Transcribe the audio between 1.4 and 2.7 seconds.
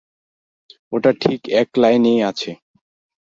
এই লাইনেই আছে।